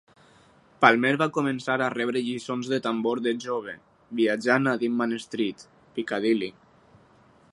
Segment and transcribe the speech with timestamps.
[0.83, 3.77] Palmer va començar a rebre lliçons de tambor de jove,
[4.21, 6.53] viatjant a Denman Street, Piccadilly.